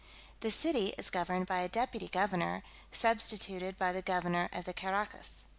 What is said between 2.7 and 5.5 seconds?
substituted by the governor of the Caraccas.